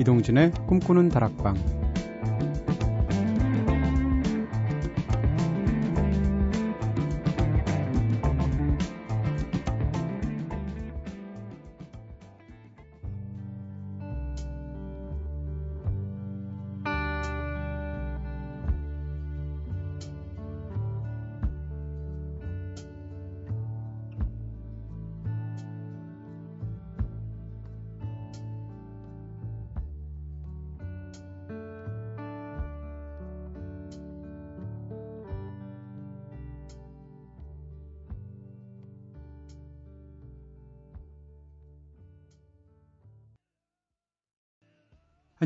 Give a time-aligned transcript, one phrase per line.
[0.00, 1.79] 이동진의 꿈꾸는 다락방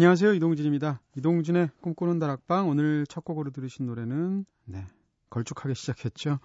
[0.05, 0.35] 안녕하세요.
[0.35, 1.01] 이동진입니다.
[1.17, 4.85] 이동진의 꿈꾸는 다락방 오늘 첫 곡으로 들으신 노래는 네,
[5.31, 6.41] 걸쭉하게 시작했죠.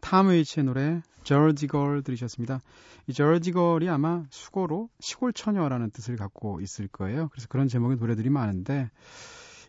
[0.00, 2.58] 탐 웨이츠의 노래 Jersey Girl 들으셨습니다.
[3.06, 7.28] 이 Jersey Girl이 아마 속어로 시골 처녀라는 뜻을 갖고 있을 거예요.
[7.28, 8.90] 그래서 그런 제목의 노래들이 많은데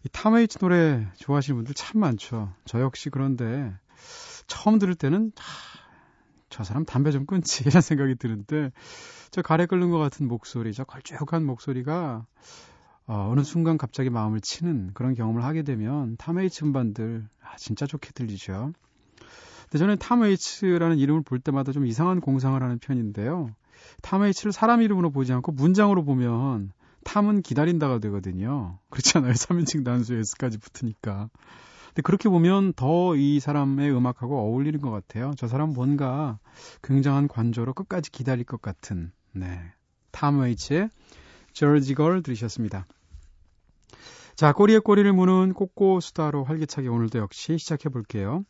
[0.05, 2.51] 이 탐 웨이츠 노래 좋아하시는 분들 참 많죠.
[2.65, 3.71] 저 역시 그런데
[4.47, 5.43] 처음 들을 때는 아,
[6.49, 8.71] 저 사람 담배 좀 끊지 이런 생각이 드는데
[9.29, 12.25] 저 가래 끓는 것 같은 목소리, 저 걸쭉한 목소리가
[13.07, 18.11] 어, 어느 순간 갑자기 마음을 치는 그런 경험을 하게 되면 탐웨이츠 음반들 아, 진짜 좋게
[18.13, 18.73] 들리죠.
[19.63, 23.49] 근데 저는 탐웨이츠라는 이름을 볼 때마다 좀 이상한 공상을 하는 편인데요.
[24.01, 26.71] 탐웨이츠를 사람 이름으로 보지 않고 문장으로 보면
[27.03, 28.79] 탐은 기다린다가 되거든요.
[28.89, 29.33] 그렇잖아요.
[29.33, 31.29] 3인칭 단수에 S까지 붙으니까.
[31.87, 35.33] 근데 그렇게 보면 더 이 사람의 음악하고 어울리는 것 같아요.
[35.37, 36.39] 저 사람 뭔가
[36.83, 39.61] 굉장한 관조로 끝까지 기다릴 것 같은, 네.
[40.11, 40.89] 탐 웨이츠의
[41.53, 42.85] Jersey Girl 들으셨습니다.
[44.35, 48.43] 자, 꼬리에 꼬리를 무는 꼬꼬 수다로 활기차게 오늘도 역시 시작해 볼게요.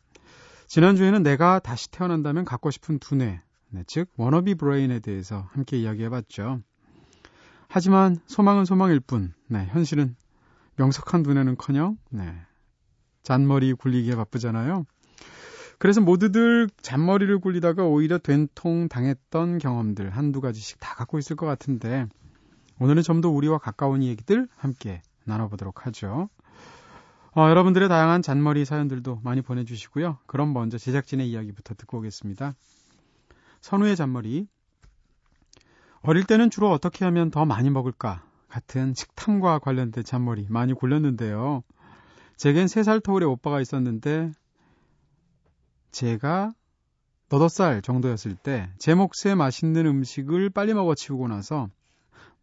[0.67, 6.61] 지난주에는 내가 다시 태어난다면 갖고 싶은 두뇌, 네, 즉 wannabe brain에 대해서 함께 이야기해 봤죠.
[7.67, 10.15] 하지만 소망은 소망일 뿐, 네, 현실은
[10.77, 12.33] 명석한 두뇌는 커녕 네,
[13.21, 14.85] 잔머리 굴리기에 바쁘잖아요.
[15.77, 22.07] 그래서 모두들 잔머리를 굴리다가 오히려 된통 당했던 경험들 한두 가지씩 다 갖고 있을 것 같은데
[22.79, 26.29] 오늘은 좀 더 우리와 가까운 얘기들 함께 나눠보도록 하죠.
[27.35, 30.19] 어, 여러분들의 다양한 잔머리 사연들도 많이 보내주시고요.
[30.25, 32.53] 그럼 먼저 제작진의 이야기부터 듣고 오겠습니다.
[33.61, 34.47] 선우의 잔머리.
[36.01, 41.63] 어릴 때는 주로 어떻게 하면 더 많이 먹을까 같은 식탐과 관련된 잔머리 많이 굴렸는데요.
[42.37, 44.31] 제겐 3살 터울의 오빠가 있었는데
[45.91, 46.53] 제가
[47.29, 51.69] 너덟 살 정도였을 때 제 몫에 맛있는 음식을 빨리 먹어치우고 나서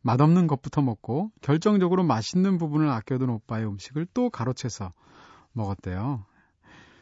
[0.02, 4.92] 맛없는 것부터 먹고 결정적으로 맛있는 부분을 아껴둔 오빠의 음식을 또 가로채서
[5.52, 6.24] 먹었대요.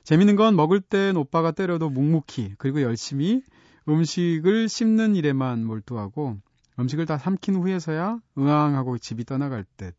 [0.04, 3.42] 재밌는 건 먹을 땐 오빠가 때려도 묵묵히 그리고 열심히
[3.88, 6.38] 음식을 씹는 일에만 몰두하고
[6.78, 9.94] 음식을 다 삼킨 후에서야 응앙하고 집이 떠나갈 듯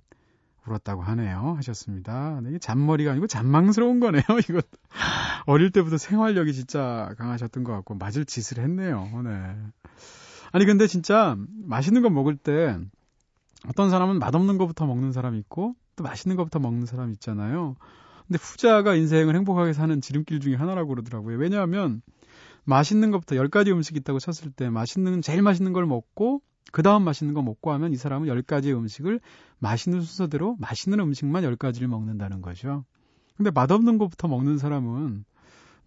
[0.68, 1.56] 울었다고 하네요.
[1.58, 2.40] 하셨습니다.
[2.42, 4.24] 네, 이게 잔머리가 아니고 잔망스러운 거네요.
[4.48, 4.62] 이거
[5.46, 9.08] 어릴 때부터 생활력이 진짜 강하셨던 것 같고 맞을 짓을 했네요.
[9.24, 9.56] 네.
[10.52, 12.78] 아니 근데 진짜 맛있는 거 먹을 때
[13.68, 17.76] 어떤 사람은 맛없는 것부터 먹는 사람이 있고 또 맛있는 것부터 먹는 사람이 있잖아요.
[18.28, 21.38] 근데 후자가 인생을 행복하게 사는 지름길 중에 하나라고 그러더라고요.
[21.38, 22.02] 왜냐하면
[22.64, 26.42] 맛있는 것부터 10가지 음식이 있다고 쳤을 때 맛있는 제일 맛있는 걸 먹고
[26.72, 29.20] 그 다음 맛있는 거 먹고 하면 이 사람은 10가지의 음식을
[29.60, 32.86] 맛있는 순서대로 맛있는 음식만 10가지를 먹는다는 거죠.
[33.36, 35.26] 근데 맛없는 것부터 먹는 사람은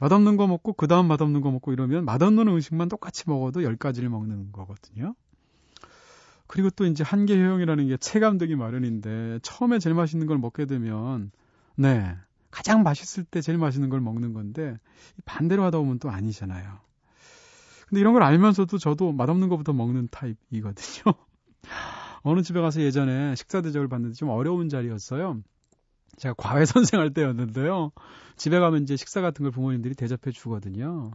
[0.04, 4.52] 맛없는 거 먹고 그 다음 맛없는 거 먹고 이러면 맛없는 음식만 똑같이 먹어도 10가지를 먹는
[4.52, 5.14] 거거든요.
[6.46, 11.30] 그리고 또 이제 한계 효용이라는 게 체감되기 마련인데 처음에 제일 맛있는 걸 먹게 되면
[11.76, 12.14] 네
[12.50, 14.76] 가장 맛있을 때 제일 맛있는 걸 먹는 건데
[15.24, 16.80] 반대로 하다 보면 또 아니잖아요.
[17.88, 21.14] 근데 이런 걸 알면서도 저도 맛없는 것부터 먹는 타입이거든요.
[22.24, 25.40] 어느 집에 가서 예전에 식사 대접을 받는데 좀 어려운 자리였어요.
[26.16, 27.92] 제가 과외 선생할 때였는데요.
[28.36, 31.10] 집에 가면 이제 식사 같은 걸 부모님들이 대접해 주거든요.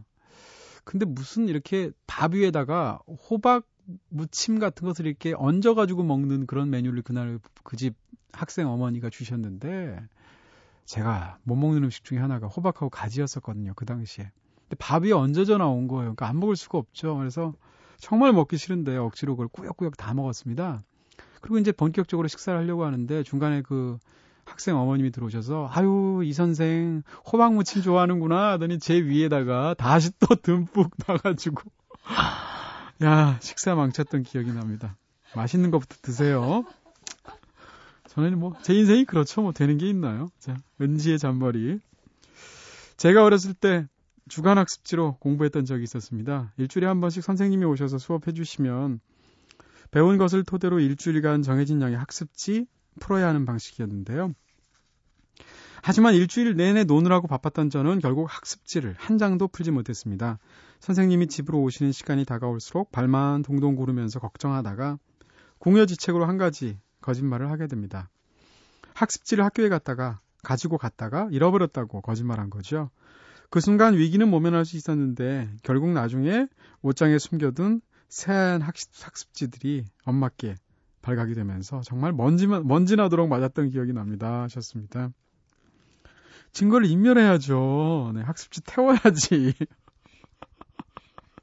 [0.84, 3.00] 근데 무슨 이렇게 밥 위에다가
[3.30, 3.64] 호박
[4.08, 7.94] 무침 같은 것을 이렇게 얹어가지고 먹는 그런 메뉴를 그날 그 집
[8.32, 10.00] 학생 어머니가 주셨는데
[10.84, 13.72] 제가 못 먹는 음식 중에 하나가 호박하고 가지였었거든요.
[13.74, 14.30] 그 당시에.
[14.62, 16.14] 근데 밥 위에 얹어져 나온 거예요.
[16.14, 17.16] 그러니까 안 먹을 수가 없죠.
[17.16, 17.54] 그래서
[17.98, 20.80] 정말 먹기 싫은데 억지로 그걸 꾸역꾸역 다 먹었습니다.
[21.40, 23.98] 그리고 이제 본격적으로 식사를 하려고 하는데 중간에 그
[24.50, 30.90] 학생 어머님이 들어오셔서 아유 이 선생 호박 무침 좋아하는구나 하더니 제 위에다가 다시 또 듬뿍
[31.06, 31.62] 놔가지고
[33.04, 34.96] 야 식사 망쳤던 기억이 납니다.
[35.34, 36.64] 맛있는 것부터 드세요.
[38.08, 39.42] 저는 뭐 제 인생이 그렇죠.
[39.42, 40.28] 뭐 되는 게 있나요?
[40.38, 41.78] 자 은지의 잔머리.
[42.96, 43.86] 제가 어렸을 때
[44.28, 46.52] 주간 학습지로 공부했던 적이 있었습니다.
[46.58, 49.00] 일주일에 한 번씩 선생님이 오셔서 수업해 주시면
[49.90, 52.66] 배운 것을 토대로 일주일간 정해진 양의 학습지
[53.00, 54.32] 풀어야 하는 방식이었는데요.
[55.82, 60.38] 하지만 일주일 내내 노느라고 바빴던 저는 결국 학습지를 한 장도 풀지 못했습니다.
[60.80, 64.98] 선생님이 집으로 오시는 시간이 다가올수록 발만 동동 구르면서 걱정하다가
[65.58, 68.10] 공여지책으로 한 가지 거짓말을 하게 됩니다.
[68.94, 72.90] 학습지를 학교에 갔다가 가지고 갔다가 잃어버렸다고 거짓말한 거죠.
[73.50, 76.46] 그 순간 위기는 모면할 수 있었는데 결국 나중에
[76.82, 80.56] 옷장에 숨겨둔 새하얀 학습, 학습지들이 엄마께
[81.10, 84.42] 발각이 되면서 정말 먼지, 먼지 나도록 맞았던 기억이 납니다.
[84.42, 85.10] 하셨습니다.
[86.52, 88.12] 증거를 인멸해야죠.
[88.14, 89.54] 네, 학습지 태워야지.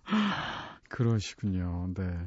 [0.89, 1.89] 그러시군요.
[1.95, 2.17] 네.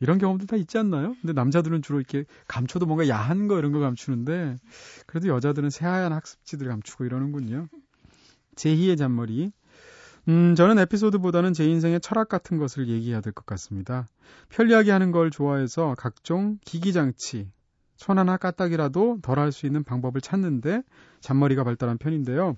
[0.00, 1.14] 이런 경험도 다 있지 않나요?
[1.20, 4.56] 근데 남자들은 주로 이렇게 감춰도 뭔가 야한 거 이런 거 감추는데
[5.06, 7.68] 그래도 여자들은 새하얀 학습지들 감추고 이러는군요.
[8.56, 9.52] 제희의 잔머리.
[10.28, 14.08] 음, 저는 에피소드보다는 제 인생의 철학 같은 것을 얘기해야 될 것 같습니다.
[14.48, 17.50] 편리하게 하는 걸 좋아해서 각종 기기장치,
[17.96, 20.82] 손 하나 까딱이라도 덜 할 수 있는 방법을 찾는데
[21.20, 22.56] 잔머리가 발달한 편인데요.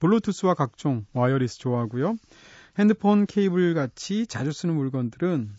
[0.00, 2.16] 블루투스와 각종 와이어리스 좋아하고요.
[2.78, 5.50] 핸드폰 케이블 같이 자주 쓰는 물건들은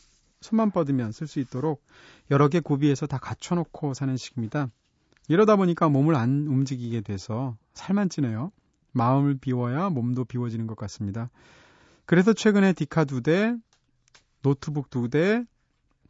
[0.41, 1.83] 손만 뻗으면 쓸 수 있도록
[2.31, 4.69] 여러 개 구비해서 다 갖춰놓고 사는 식입니다.
[5.27, 8.51] 이러다 보니까 몸을 안 움직이게 돼서 살만 찌네요.
[8.91, 11.29] 마음을 비워야 몸도 비워지는 것 같습니다.
[12.05, 13.55] 그래서 최근에 디카 두 대,
[14.41, 15.43] 노트북 두 대,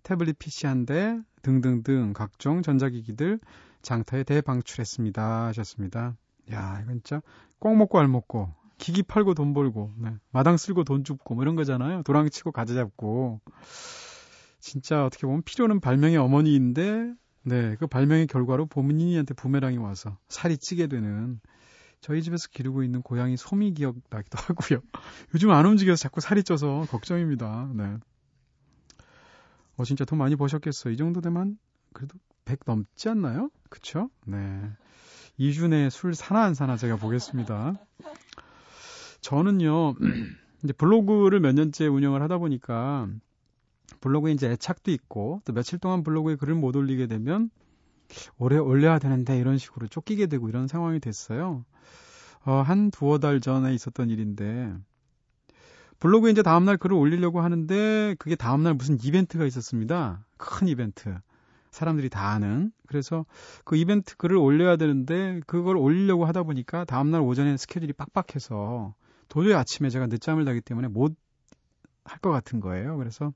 [0.04, 3.40] 태블릿 PC 한 대, 등등등 각종 전자기기들
[3.82, 5.48] 장터에 대방출했습니다.
[5.48, 6.16] 하셨습니다.
[6.52, 7.22] 야, 이건 진짜
[7.60, 10.16] 꼭 먹고 알 먹고 기기 팔고 돈 벌고 네.
[10.32, 12.04] 마당 쓸고 돈 줍고 뭐 이런 거잖아요.
[12.04, 13.42] 도랑 치고 가재 잡고
[14.60, 20.88] 진짜 어떻게 보면 필요는 발명의 어머니인데 네, 그 발명의 결과로 보문인이한테 부메랑이 와서 살이 찌게
[20.88, 21.40] 되는
[22.02, 24.82] 저희 집에서 기르고 있는 고양이 소미 기억 나기도 하고요.
[25.34, 27.70] 요즘 안 움직여서 자꾸 살이 쪄서 걱정입니다.
[27.74, 27.98] 네.
[29.78, 30.90] 어, 진짜 돈 많이 버셨겠어.
[30.90, 31.58] 이 정도 되면
[31.94, 33.50] 그래도 100 넘지 않나요?
[33.70, 34.10] 그쵸?
[34.26, 34.38] 네.
[35.40, 37.76] 2주 내에 술 사나 안 사나 제가 보겠습니다.
[39.22, 39.96] 저는요,
[40.64, 43.08] 이제 블로그를 몇 년째 운영을 하다 보니까
[44.02, 47.50] 블로그에 이제 애착도 있고 또 며칠 동안 블로그에 글을 못 올리게 되면
[48.38, 51.66] 오래 올려야 되는데 이런 식으로 쫓기게 되고 이런 상황이 됐어요.
[52.46, 54.74] 어, 한 두어 달 전에 있었던 일인데
[56.00, 60.26] 블로그에 이제 다음날 글을 올리려고 하는데 그게 다음날 무슨 이벤트가 있었습니다.
[60.38, 61.18] 큰 이벤트.
[61.72, 62.72] 사람들이 다 아는.
[62.88, 63.26] 그래서
[63.64, 68.96] 그 이벤트 글을 올려야 되는데 그걸 올리려고 하다 보니까 다음날 오전에 스케줄이 빡빡해서
[69.28, 71.16] 도저히 아침에 제가 늦잠을 자기 때문에 못
[72.10, 72.98] 할 것 같은 거예요.
[72.98, 73.34] 그래서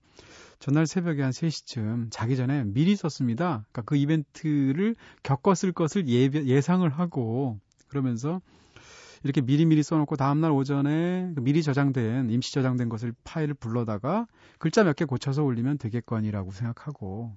[0.59, 3.65] 전날 새벽에 한 3시쯤 자기 전에 미리 썼습니다.
[3.71, 8.41] 그러니까 그 이벤트를 겪었을 것을 예, 예상을 하고 그러면서
[9.23, 14.27] 이렇게 미리미리 써놓고 다음날 오전에 그 미리 저장된 임시 저장된 것을 파일을 불러다가
[14.57, 17.31] 글자 몇 개 고쳐서 올리면 되겠거니라고 생각하고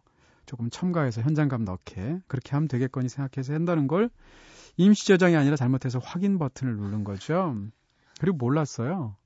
[0.47, 4.11] 조금 첨가해서 현장감 넣게 그렇게 하면 되겠거니 생각해서 한다는 걸
[4.77, 7.57] 임시 저장이 아니라 잘못해서 확인 버튼을 누른 거죠.
[8.21, 9.17] 그리고 몰랐어요.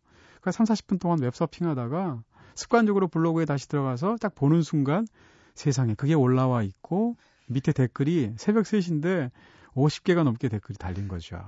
[0.40, 2.22] 그러니까 3, 40분 동안 웹서핑 하다가
[2.54, 5.06] 습관적으로 블로그에 다시 들어가서 딱 보는 순간
[5.54, 7.16] 세상에 그게 올라와 있고
[7.46, 9.31] 밑에 댓글이 새벽 3시인데
[9.74, 11.43] 50개가 넘게 댓글이 달린 거죠.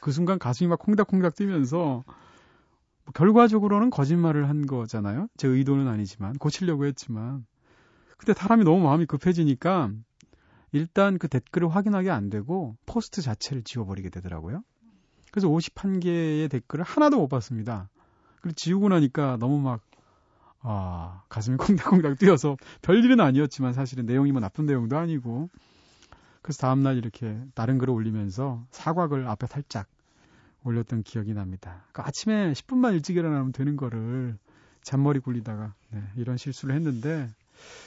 [0.00, 2.04] 그 순간 가슴이 막 콩닥콩닥 뛰면서
[3.04, 5.28] 뭐 결과적으로는 거짓말을 한 거잖아요.
[5.36, 7.46] 제 의도는 아니지만 고치려고 했지만
[8.16, 9.90] 근데 사람이 너무 마음이 급해지니까
[10.72, 14.62] 일단 그 댓글을 확인하게 안 되고 포스트 자체를 지워버리게 되더라고요.
[15.36, 17.90] 그래서 51개의 댓글을 하나도 못 봤습니다.
[18.40, 19.82] 그리고 지우고 나니까 너무 막,
[20.62, 21.58] 아, 가슴이
[22.00, 25.50] 콩닥콩닥 뛰어서 별일은 아니었지만 사실은 내용이 뭐 나쁜 내용도 아니고
[26.40, 29.88] 그래서 다음날 이렇게 다른 글을 올리면서 사과글 앞에 살짝
[30.64, 31.84] 올렸던 기억이 납니다.
[31.92, 34.38] 그러니까 아침에 10분만 일찍 일어나면 되는 거를
[34.80, 37.28] 잔머리 굴리다가 네, 이런 실수를 했는데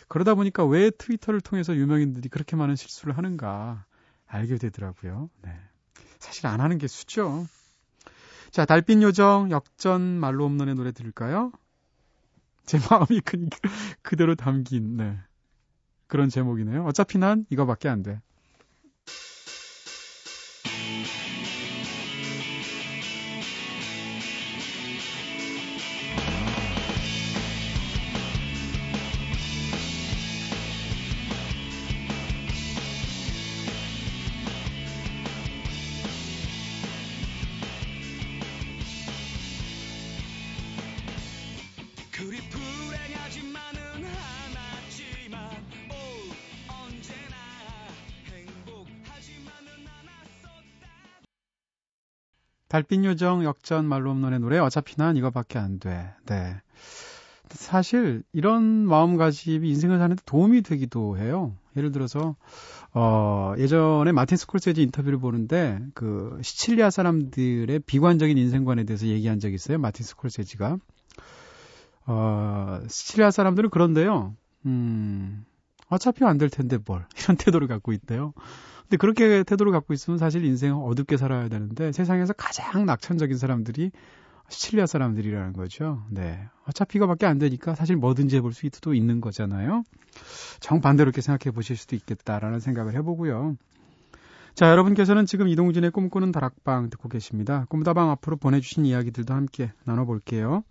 [0.07, 3.85] 그러다 보니까 왜 트위터를 통해서 유명인들이 그렇게 많은 실수를 하는가
[4.27, 5.31] 알게 되더라고요.
[5.41, 5.68] 네.
[6.19, 7.47] 사실 안 하는 게 수죠.
[8.51, 11.51] 자, 달빛 요정 역전 말로 없는의 노래 들을까요?
[12.65, 13.47] 제 마음이 그,
[14.01, 15.17] 그대로 담긴 네.
[16.07, 16.85] 그런 제목이네요.
[16.85, 18.21] 어차피 난 이거밖에 안 돼.
[52.69, 56.13] 달빛 요정 역전 말로 없는의 노래 어차피 난 이거밖에 안 돼.
[56.27, 56.55] 네.
[57.49, 61.55] 사실 이런 마음가짐이 인생을 사는데 도움이 되기도 해요.
[61.75, 62.35] 예를 들어서
[62.93, 69.79] 어 예전에 마틴 스콜세지 인터뷰를 보는데 그 시칠리아 사람들의 비관적인 인생관에 대해서 얘기한 적이 있어요.
[69.79, 70.77] 마틴 스콜세지가
[72.07, 74.35] 어 시칠리아 사람들은 그런데요.
[74.65, 75.45] 음
[75.89, 78.33] 어차피 안 될 텐데 뭘 이런 태도를 갖고 있대요.
[78.89, 83.91] 근데 그렇게 태도를 갖고 있으면 사실 인생은 어둡게 살아야 되는데 세상에서 가장 낙천적인 사람들이
[84.47, 86.01] 시칠리아 사람들이라는 거죠.
[86.09, 86.49] 네.
[86.67, 89.83] 어차피 이거밖에 안 되니까 사실 뭐든지 해볼 수도 있는 거잖아요.
[90.59, 93.57] 정반대로 이렇게 생각해 보실 수도 있겠다라는 생각을 해보고요.
[94.55, 97.67] 자, 여러분께서는 지금 이동진의 꿈꾸는 다락방 듣고 계십니다.
[97.69, 100.63] 꿈다방 앞으로 보내주신 이야기들도 함께 나눠볼게요.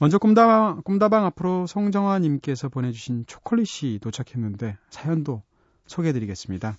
[0.00, 5.42] 먼저 꿈다방, 꿈다방 앞으로 송정아님께서 보내주신 초콜릿이 도착했는데 사연도
[5.86, 6.76] 소개해드리겠습니다.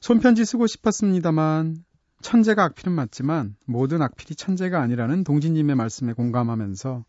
[0.00, 1.76] 손편지 쓰고 싶었습니다만
[2.20, 7.04] 천재가 악필은 맞지만 모든 악필이 천재가 아니라는 동진님의 말씀에 공감하면서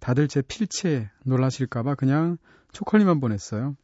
[0.00, 2.38] 다들 제 필체에 놀라실까봐 그냥
[2.72, 3.76] 초콜릿만 보냈어요.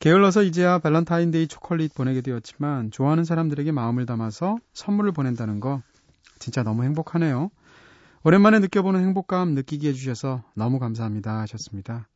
[0.00, 5.82] 게을러서 이제야 발렌타인데이 초콜릿 보내게 되었지만 좋아하는 사람들에게 마음을 담아서 선물을 보낸다는 거
[6.38, 7.50] 진짜 너무 행복하네요.
[8.24, 12.08] 오랜만에 느껴보는 행복감 느끼게 해주셔서 너무 감사합니다 하셨습니다.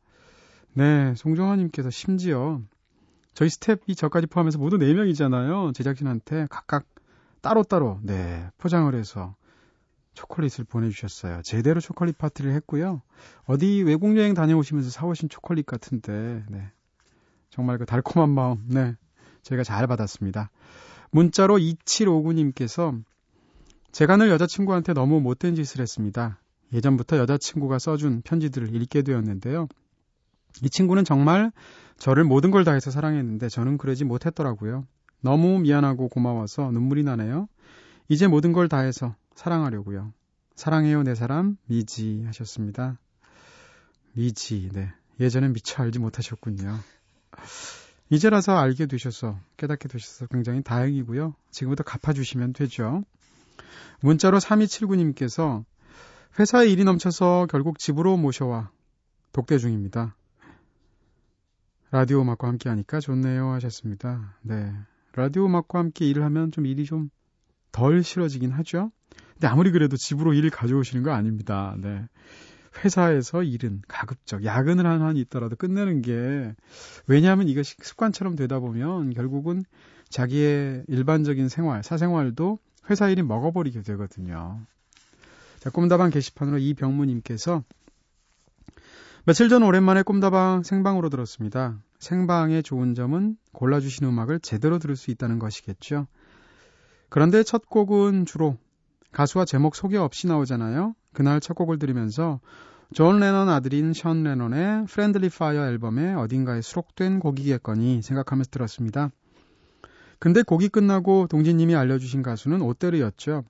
[0.73, 2.61] 네, 송정아님께서 심지어
[3.37, 5.71] 저희 스텝이 저까지 포함해서 모두 4명이잖아요.
[5.75, 6.87] 제작진한테 각각
[7.41, 9.35] 따로따로 네 포장을 해서
[10.15, 11.43] 초콜릿을 보내주셨어요.
[11.43, 13.03] 제대로 초콜릿 파티를 했고요.
[13.45, 16.71] 어디 외국 여행 다녀오시면서 사오신 초콜릿 같은데 네
[17.51, 18.95] 정말 그 달콤한 마음 네
[19.43, 20.49] 제가 잘 받았습니다.
[21.11, 23.03] 문자로 2759님께서
[23.91, 26.41] 제가 늘 여자친구한테 너무 못된 짓을 했습니다.
[26.73, 29.67] 예전부터 여자친구가 써준 편지들을 읽게 되었는데요.
[30.63, 31.51] 이 친구는 정말
[31.97, 34.85] 저를 모든 걸 다해서 사랑했는데 저는 그러지 못했더라고요.
[35.21, 37.47] 너무 미안하고 고마워서 눈물이 나네요.
[38.07, 40.13] 이제 모든 걸 다해서 사랑하려고요.
[40.55, 42.99] 사랑해요, 내 사람, 미지 하셨습니다.
[44.13, 44.91] 미지, 네.
[45.19, 46.79] 예전엔 미처 알지 못하셨군요.
[48.09, 51.35] 이제라서 알게 되셔서, 깨닫게 되셔서 굉장히 다행이고요.
[51.51, 53.03] 지금부터 갚아주시면 되죠.
[54.01, 55.65] 문자로 3279님께서
[56.39, 58.71] 회사에 일이 넘쳐서 결국 집으로 모셔와
[59.33, 60.15] 독대 중입니다.
[61.91, 64.37] 라디오 음악과 함께 하니까 좋네요 하셨습니다.
[64.41, 64.73] 네.
[65.13, 67.09] 라디오 음악과 함께 일을 하면 좀 일이 좀
[67.77, 68.91] 덜 싫어지긴 하죠.
[69.33, 71.75] 근데 아무리 그래도 집으로 일을 가져오시는 거 아닙니다.
[71.77, 72.07] 네.
[72.83, 76.55] 회사에서 일은 가급적 야근을 한 한이 있더라도 끝내는 게
[77.05, 79.63] 왜냐하면 이것이 습관처럼 되다 보면 결국은
[80.09, 82.57] 자기의 일반적인 생활, 사생활도
[82.89, 84.59] 회사 일이 먹어버리게 되거든요.
[85.59, 87.63] 자, 꿈다방 게시판으로 이병무님께서
[89.27, 91.77] 며칠 전 오랜만에 꿈다방 생방으로 들었습니다.
[91.99, 96.07] 생방의 좋은 점은 골라주신 음악을 제대로 들을 수 있다는 것이겠죠.
[97.09, 98.55] 그런데 첫 곡은 주로
[99.11, 100.95] 가수와 제목 소개 없이 나오잖아요.
[101.11, 102.39] 그날 첫 곡을 들으면서
[102.93, 109.09] 존 레넌 아들인 션 레넌의 Friendly Fire 앨범에 어딘가에 수록된 곡이겠거니 생각하면서 들었습니다.
[110.19, 113.43] 근데 곡이 끝나고 동진님이 알려주신 가수는 오테르였죠.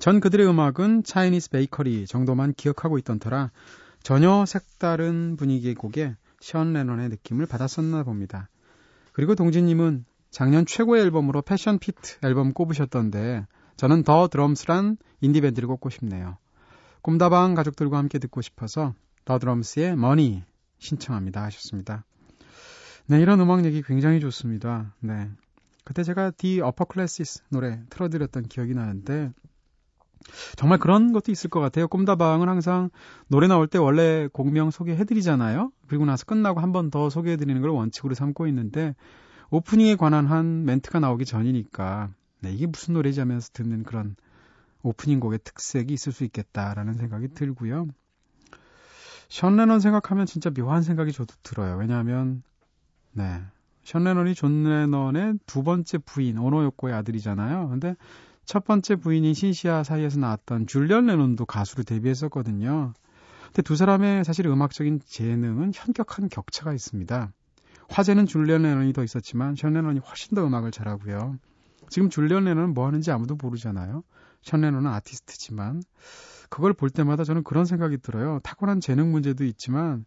[0.00, 3.52] 전 그들의 음악은 Chinese Bakery 정도만 기억하고 있던 터라
[4.02, 8.48] 전혀 색다른 분위기의 곡에 션 레논의 느낌을 받았었나 봅니다.
[9.12, 16.38] 그리고 동진님은 작년 최고의 앨범으로 Passion Pit 앨범 꼽으셨던데 저는 The Drums란 인디밴드를 꼽고 싶네요.
[17.02, 20.42] 꿈다방 가족들과 함께 듣고 싶어서 The Drums의 Money
[20.78, 22.04] 신청합니다 하셨습니다.
[23.06, 24.94] 네, 이런 음악 얘기 굉장히 좋습니다.
[25.00, 25.28] 네.
[25.84, 29.32] 그때 제가 The Upper Classes 노래 틀어드렸던 기억이 나는데
[30.56, 31.88] 정말 그런 것도 있을 것 같아요.
[31.88, 32.90] 꿈다방은 항상
[33.28, 35.72] 노래 나올 때 원래 곡명 소개해드리잖아요.
[35.88, 38.94] 그리고 나서 끝나고 한 번 더 소개해드리는 걸 원칙으로 삼고 있는데
[39.50, 42.10] 오프닝에 관한 한 멘트가 나오기 전이니까
[42.40, 44.16] 네, 이게 무슨 노래지 하면서 듣는 그런
[44.82, 47.88] 오프닝 곡의 특색이 있을 수 있겠다라는 생각이 들고요.
[49.28, 51.76] 션 레논 생각하면 진짜 묘한 생각이 저도 들어요.
[51.76, 52.42] 왜냐하면
[53.12, 53.42] 네,
[53.82, 57.68] 션 레논이 존 레논의 두 번째 부인 오노 요코의 아들이잖아요.
[57.68, 57.96] 근데
[58.50, 62.94] 첫 번째 부인인 신시아 사이에서 나왔던 줄리언 레논도 가수로 데뷔했었거든요.
[63.46, 67.30] 근데 두 사람의 사실 음악적인 재능은 현격한 격차가 있습니다.
[67.90, 71.36] 화제는 줄리언 레논이 더 있었지만 션 레논이 훨씬 더 음악을 잘하고요.
[71.90, 74.02] 지금 줄리언 레논은 뭐 하는지 아무도 모르잖아요.
[74.42, 75.84] 션 레논은 아티스트지만
[76.48, 78.40] 그걸 볼 때마다 저는 그런 생각이 들어요.
[78.42, 80.04] 타고난 재능 문제도 있지만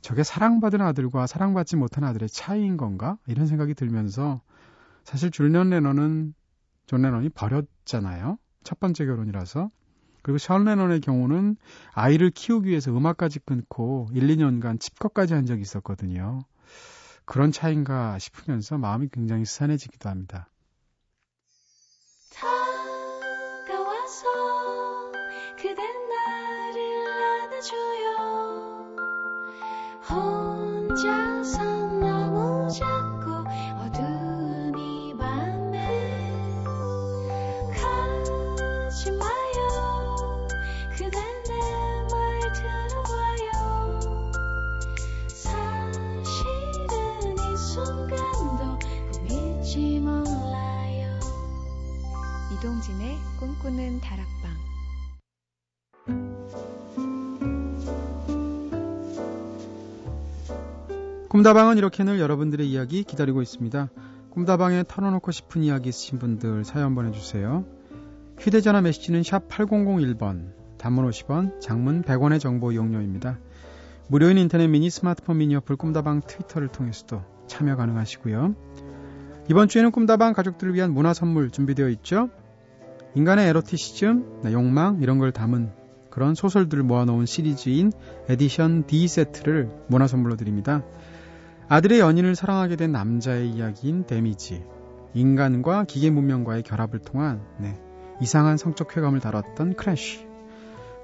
[0.00, 3.16] 저게 사랑받은 아들과 사랑받지 못한 아들의 차이인 건가?
[3.28, 4.40] 이런 생각이 들면서
[5.04, 6.34] 사실 줄리언 레논은
[6.86, 8.38] 존 레논이 버렸잖아요.
[8.64, 9.70] 첫 번째 결혼이라서.
[10.22, 11.56] 그리고 션 레논의 경우는
[11.92, 16.40] 아이를 키우기 위해서 음악까지 끊고 1, 2년간 칩거까지 한 적이 있었거든요.
[17.24, 20.48] 그런 차인가 싶으면서 마음이 굉장히 스산해지기도 합니다.
[52.86, 54.52] 이동진의 꿈꾸는 다락방
[61.28, 63.88] 꿈다방은 이렇게 늘 여러분들의 이야기 기다리고 있습니다.
[64.30, 67.64] 꿈다방에 털어놓고 싶은 이야기 있으신 분들 사연 보내주세요.
[68.38, 73.38] 휴대전화 메시지는 샵 8001번, 단문 50원, 장문 100원의 정보 이용료입니다.
[74.08, 78.54] 무료인 인터넷 미니 스마트폰 미니 어플 꿈다방 트위터를 통해서도 참여 가능하시고요.
[79.50, 82.30] 이번 주에는 꿈다방 가족들을 위한 문화 선물 준비되어 있죠.
[83.16, 85.72] 인간의 에로티시즘, 네, 욕망 이런 걸 담은
[86.10, 87.90] 그런 소설들을 모아놓은 시리즈인
[88.28, 90.84] Edition D 세트를 문화 선물로 드립니다.
[91.66, 94.62] 아들의 연인을 사랑하게 된 남자의 이야기인 Damage,
[95.14, 97.80] 인간과 기계 문명과의 결합을 통한 네,
[98.20, 100.26] 이상한 성적 쾌감을 다뤘던 Crash,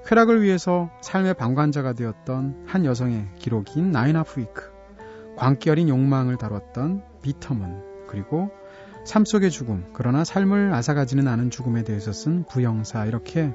[0.05, 4.71] 쾌락을 위해서 삶의 방관자가 되었던 한 여성의 기록인 Nine Half Week,
[5.35, 8.51] 광기 어린 욕망을 다뤘던 비터문, 그리고
[9.03, 13.53] 삶 속의 죽음, 그러나 삶을 앗아가지는 않은 죽음에 대해서 쓴 부영사, 이렇게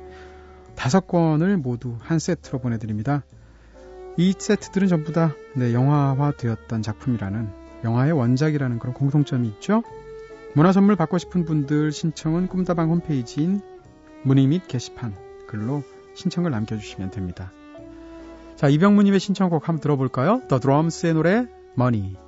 [0.75, 3.25] 다섯 권을 모두 한 세트로 보내드립니다.
[4.17, 7.49] 이 세트들은 전부 다 네, 영화화 되었던 작품이라는
[7.85, 9.83] 영화의 원작이라는 그런 공통점이 있죠.
[10.55, 13.61] 문화 선물 받고 싶은 분들 신청은 꿈다방 홈페이지인
[14.23, 15.15] 문의 및 게시판
[15.47, 15.83] 글로
[16.15, 17.53] 신청을 남겨주시면 됩니다.
[18.57, 20.43] 자, 이병무님의 신청곡 한번 들어볼까요?
[20.49, 22.28] The Drums의 노래 Money.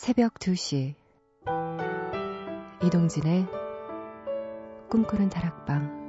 [0.00, 0.94] 새벽 2시
[2.82, 3.46] 이동진의
[4.88, 6.00] 꿈꾸는 다락방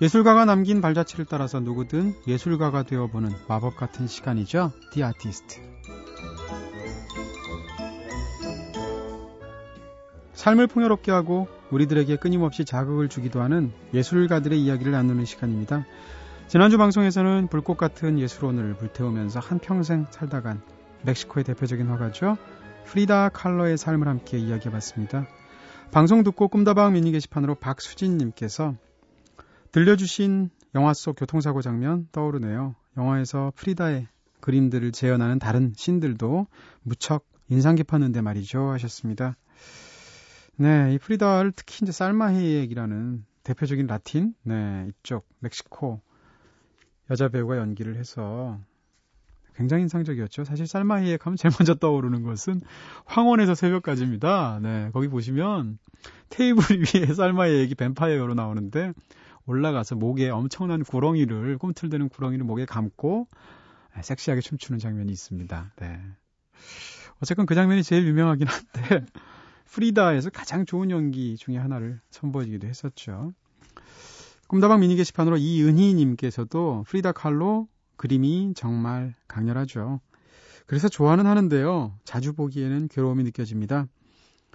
[0.00, 4.72] 예술가가 남긴 발자취를 따라서 누구든 예술가가 되어보는 마법 같은 시간이죠.
[4.92, 5.71] 디 아티스트.
[10.42, 15.86] 삶을 풍요롭게 하고 우리들에게 끊임없이 자극을 주기도 하는 예술가들의 이야기를 나누는 시간입니다.
[16.48, 20.60] 지난주 방송에서는 불꽃 같은 예술원을 불태우면서 한평생 살다 간
[21.02, 22.38] 멕시코의 대표적인 화가죠.
[22.86, 25.28] 프리다 칼러의 삶을 함께 이야기해 봤습니다.
[25.92, 28.74] 방송 듣고 꿈다방 미니 게시판으로 박수진님께서
[29.70, 32.74] 들려주신 영화 속 교통사고 장면 떠오르네요.
[32.96, 34.08] 영화에서 프리다의
[34.40, 36.48] 그림들을 재현하는 다른 신들도
[36.82, 39.36] 무척 인상 깊었는데 말이죠 하셨습니다.
[40.56, 46.00] 네, 이 프리다를 특히 이제 살마 헤이엑이라는 대표적인 라틴, 네, 이쪽 멕시코
[47.10, 48.60] 여자 배우가 연기를 해서
[49.56, 50.44] 굉장히 인상적이었죠.
[50.44, 52.60] 사실 살마 헤이엑 하면 제일 먼저 떠오르는 것은
[53.04, 54.60] 황혼에서 새벽까지입니다.
[54.62, 55.78] 네, 거기 보시면
[56.28, 58.92] 테이블 위에 살마 헤이엑이 뱀파이어로 나오는데
[59.46, 63.26] 올라가서 목에 엄청난 구렁이를 꿈틀대는 구렁이를 목에 감고
[64.00, 65.72] 섹시하게 춤추는 장면이 있습니다.
[65.76, 66.00] 네.
[67.20, 69.06] 어쨌건 그 장면이 제일 유명하긴 한데
[69.72, 73.32] 프리다에서 가장 좋은 연기 중에 하나를 선보이기도 했었죠.
[74.46, 80.00] 꿈다방 미니 게시판으로 이은희님께서도 프리다 칼로 그림이 정말 강렬하죠.
[80.66, 81.98] 그래서 좋아는 하는데요.
[82.04, 83.86] 자주 보기에는 괴로움이 느껴집니다.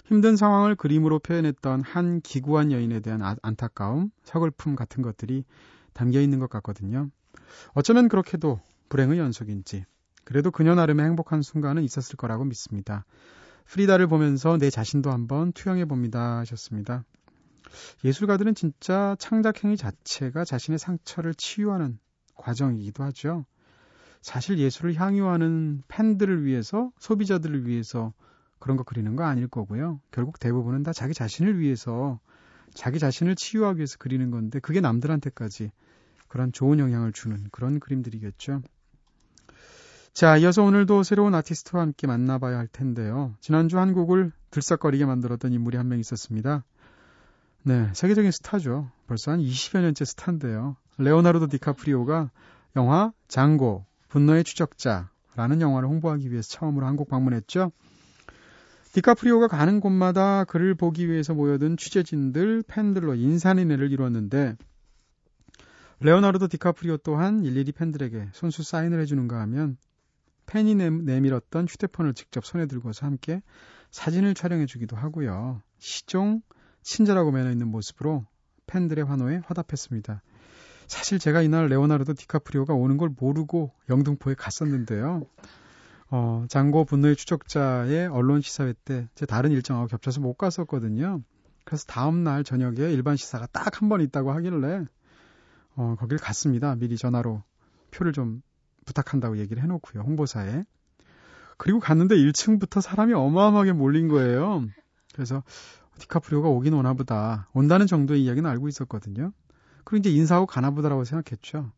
[0.04, 5.44] 힘든 상황을 그림으로 표현했던 한 기구한 여인에 대한 아, 안타까움, 서글픔 같은 것들이
[5.92, 7.10] 담겨 있는 것 같거든요.
[7.74, 9.84] 어쩌면 그렇게도 불행의 연속인지,
[10.24, 13.04] 그래도 그녀 나름의 행복한 순간은 있었을 거라고 믿습니다.
[13.68, 17.04] 프리다를 보면서 내 자신도 한번 투영해 봅니다 하셨습니다.
[18.02, 21.98] 예술가들은 진짜 창작행위 자체가 자신의 상처를 치유하는
[22.34, 23.44] 과정이기도 하죠.
[24.22, 28.14] 사실 예술을 향유하는 팬들을 위해서, 소비자들을 위해서
[28.58, 30.00] 그런 거 그리는 거 아닐 거고요.
[30.10, 32.18] 결국 대부분은 다 자기 자신을 위해서,
[32.74, 35.70] 자기 자신을 치유하기 위해서 그리는 건데, 그게 남들한테까지
[36.26, 38.62] 그런 좋은 영향을 주는 그런 그림들이겠죠.
[40.18, 43.36] 자, 이어서 오늘도 새로운 아티스트와 함께 만나봐야 할 텐데요.
[43.40, 46.64] 지난주 한국을 들썩거리게 만들었던 인물이 한 명 있었습니다.
[47.62, 48.90] 네, 세계적인 스타죠.
[49.06, 50.74] 벌써 한 20여 년째 스타인데요.
[50.96, 52.32] 레오나르도 디카프리오가
[52.74, 57.70] 영화 장고, 분노의 추적자라는 영화를 홍보하기 위해서 처음으로 한국 방문했죠.
[58.94, 64.56] 디카프리오가 가는 곳마다 그를 보기 위해서 모여든 취재진들, 팬들로 인산인해를 이루었는데
[66.00, 69.76] 레오나르도 디카프리오 또한 일일이 팬들에게 손수 사인을 해주는가 하면
[70.48, 73.42] 팬이 내밀었던 휴대폰을 직접 손에 들고서 함께
[73.90, 75.62] 사진을 촬영해 주기도 하고요.
[75.78, 76.42] 시종,
[76.82, 78.26] 친절하고 매너 있는 모습으로
[78.66, 80.22] 팬들의 환호에 화답했습니다.
[80.88, 85.22] 사실 제가 이날 레오나르도 디카프리오가 오는 걸 모르고 영등포에 갔었는데요.
[86.10, 91.22] 어, 장고 분노의 추적자의 언론 시사회 때 제 다른 일정하고 겹쳐서 못 갔었거든요.
[91.64, 94.84] 그래서 다음 날 저녁에 일반 시사가 딱 한 번 있다고 하길래
[95.76, 96.74] 어, 거길 갔습니다.
[96.76, 97.42] 미리 전화로
[97.90, 98.42] 표를 좀
[98.88, 100.02] 부탁한다고 얘기를 해놓고요.
[100.02, 100.64] 홍보사에.
[101.56, 104.64] 그리고 갔는데 1층부터 사람이 어마어마하게 몰린 거예요.
[105.12, 105.42] 그래서
[105.98, 107.48] 디카프리오가 오긴 오나 보다.
[107.52, 109.32] 온다는 정도의 이야기는 알고 있었거든요.
[109.84, 111.72] 그리고 이제 인사하고 가나 보다라고 생각했죠.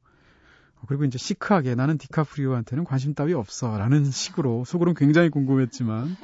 [0.86, 3.76] 그리고 이제 시크하게 나는 디카프리오한테는 관심 따위 없어.
[3.76, 6.16] 라는 식으로 속으로는 굉장히 궁금했지만.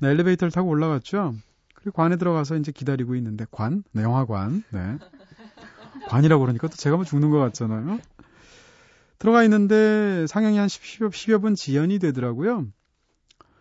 [0.00, 1.34] 네, 엘리베이터를 타고 올라갔죠.
[1.74, 3.82] 그리고 관에 들어가서 이제 기다리고 있는데, 관?
[3.92, 4.62] 네, 영화관.
[4.70, 4.98] 네.
[6.08, 7.98] 관이라고 그러니까 또 제가 뭐 죽는 것 같잖아요.
[9.20, 12.66] 들어가 있는데 상영이 한 10여, 10여 분 지연이 되더라고요.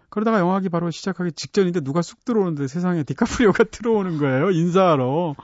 [0.09, 4.51] 그러다가 영화기 바로 시작하기 직전인데 누가 쑥 들어오는데 세상에 디카프리오가 들어오는 거예요.
[4.51, 5.35] 인사하러.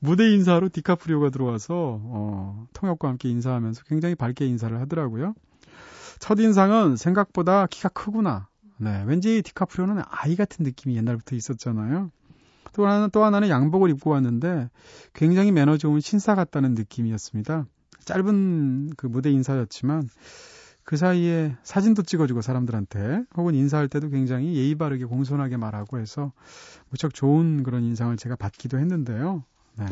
[0.00, 5.34] 무대 인사로 디카프리오가 들어와서 어, 통역과 함께 인사하면서 굉장히 밝게 인사를 하더라고요.
[6.18, 8.48] 첫 인상은 생각보다 키가 크구나.
[8.78, 12.10] 네, 왠지 디카프리오는 아이 같은 느낌이 옛날부터 있었잖아요.
[12.72, 14.70] 또 하나는 또 하나는 양복을 입고 왔는데
[15.12, 17.66] 굉장히 매너 좋은 신사 같다는 느낌이었습니다.
[18.08, 20.08] 짧은 그 무대 인사였지만
[20.82, 26.32] 그 사이에 사진도 찍어주고 사람들한테 혹은 인사할 때도 굉장히 예의 바르게 공손하게 말하고 해서
[26.88, 29.44] 무척 좋은 그런 인상을 제가 받기도 했는데요.
[29.78, 29.86] 네.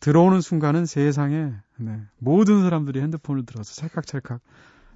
[0.00, 2.02] 들어오는 순간은 세상에 네.
[2.18, 4.40] 모든 사람들이 핸드폰을 들어서 찰칵찰칵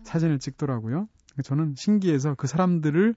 [0.02, 1.08] 사진을 찍더라고요.
[1.42, 3.14] 저는 신기해서 그 사람들을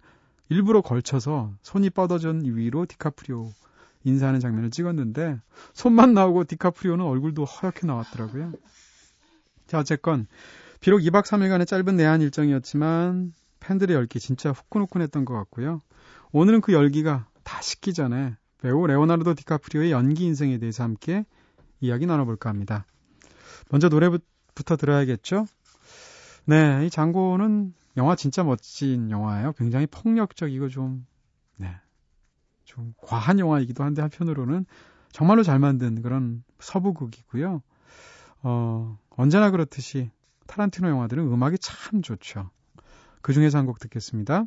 [0.48, 3.52] 일부러 걸쳐서 손이 뻗어진 위로 디카프리오
[4.06, 5.42] 인사하는 장면을 찍었는데
[5.74, 8.54] 손만 나오고 디카프리오는 얼굴도 허옇게 나왔더라고요.
[9.70, 10.26] 자, 어쨌건
[10.80, 15.84] 비록 2박 3일간의 짧은 내한 일정이었지만 팬들의 열기 진짜 후끈후끈했던 것 같고요.
[16.32, 21.24] 오늘은 그 열기가 다 식기 전에 배우 레오나르도 디카프리오의 연기 인생에 대해서 함께
[21.82, 22.88] 이야기 나눠볼까 합니다.
[23.70, 25.46] 먼저 노래부터 들어야겠죠?
[26.46, 29.54] 네, 이 장고는 영화 진짜 멋진 영화예요.
[29.54, 31.06] 굉장히 폭력적이고 좀,
[31.58, 31.76] 네,
[32.64, 34.66] 좀 과한 영화이기도 한데 한편으로는
[35.12, 37.62] 정말로 잘 만든 그런 서부극이고요.
[38.44, 40.10] 어, 언제나 그렇듯이
[40.48, 42.50] 타란티노 영화들은 음악이 참 좋죠.
[43.22, 44.46] 그 중에서 한 곡 듣겠습니다.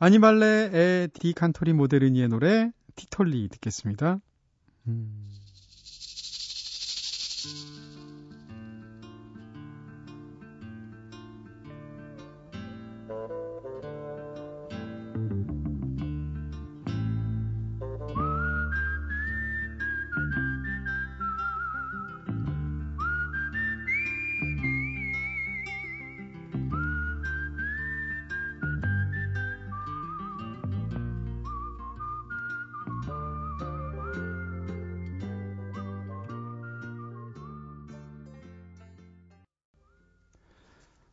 [0.00, 4.20] 아니발레의 디 칸토리 모데르니의 노래 티톨리 듣겠습니다.
[4.86, 5.24] 음.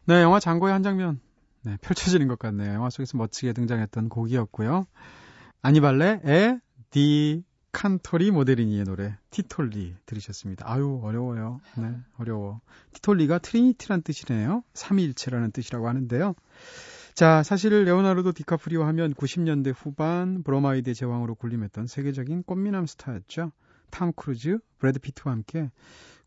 [0.07, 1.19] 네, 영화 장고의 한 장면
[1.63, 2.73] 네, 펼쳐지는 것 같네요.
[2.73, 4.85] 영화 속에서 멋지게 등장했던 곡이었고요.
[5.63, 6.59] Annibale
[6.91, 10.71] E I Cantori Moderni의 노래 Titoli 들으셨습니다.
[10.71, 11.59] 아유 어려워요.
[11.77, 12.61] 네, 어려워.
[12.93, 14.63] Titoli가 Trinity란 뜻이네요.
[14.75, 16.35] 삼위일체라는 뜻이라고 하는데요.
[17.15, 23.51] 자, 사실 레오나르도 디카프리오 하면 90년대 후반 브로마이드의 제왕으로 군림했던 세계적인 꽃미남 스타였죠.
[23.89, 25.71] 탐 크루즈, 브래드 피트와 함께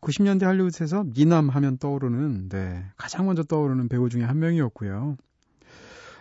[0.01, 5.17] 90년대 할리우드에서 미남 하면 떠오르는 네, 가장 먼저 떠오르는 배우 중에 한 명이었고요.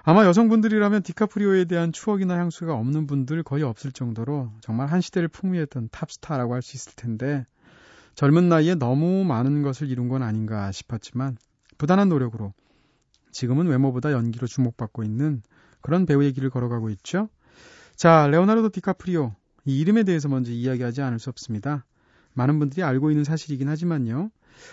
[0.04, 5.90] 아마 여성분들이라면 디카프리오에 대한 추억이나 향수가 없는 분들 거의 없을 정도로 정말 한 시대를 풍미했던
[5.92, 7.44] 탑스타라고 할 수 있을 텐데
[8.14, 11.36] 젊은 나이에 너무 많은 것을 이룬 건 아닌가 싶었지만
[11.76, 12.54] 부단한 노력으로
[13.32, 15.42] 지금은 외모보다 연기로 주목받고 있는
[15.82, 17.28] 그런 배우의 길을 걸어가고 있죠.
[17.94, 19.34] 자, 레오나르도 디카프리오
[19.68, 21.84] 이 이름에 대해서 먼저 이야기하지 않을 수 없습니다.
[22.32, 24.30] 많은 분들이 알고 있는 사실이긴 하지만요.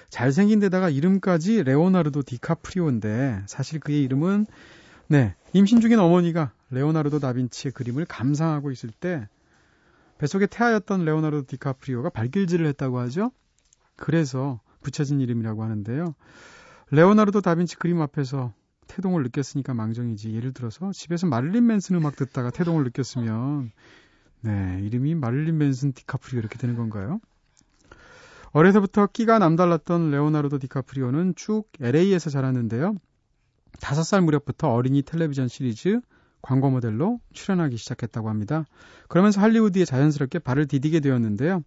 [0.09, 4.45] 잘생긴 데다가 이름까지 레오나르도 디카프리오인데 사실 그의 이름은
[5.07, 9.27] 네, 임신 중인 어머니가 레오나르도 다빈치의 그림을 감상하고 있을 때
[10.17, 13.31] 뱃속에 태아였던 레오나르도 디카프리오가 발길질을 했다고 하죠.
[13.97, 16.15] 그래서 붙여진 이름이라고 하는데요.
[16.91, 18.53] 레오나르도 다빈치 그림 앞에서
[18.87, 20.33] 태동을 느꼈으니까 망정이지.
[20.33, 23.71] 예를 들어서 집에서 마릴린 맨슨 음악 듣다가 태동을 느꼈으면
[24.41, 27.19] 네, 이름이 마릴린 맨슨 디카프리오 이렇게 되는 건가요?
[28.51, 32.95] 어려서부터 끼가 남달랐던 레오나르도 디카프리오는 쭉 LA에서 자랐는데요.
[33.79, 35.99] 5살 무렵부터 어린이 텔레비전 시리즈
[36.41, 38.65] 광고 모델로 출연하기 시작했다고 합니다.
[39.09, 41.63] 그러면서 할리우드에 자연스럽게 발을 디디게 되었는데요.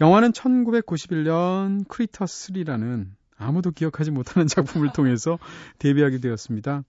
[0.00, 5.38] 영화는 1991년 Critter 3라는 아무도 기억하지 못하는 작품을 통해서
[5.78, 6.82] 데뷔하게 되었습니다.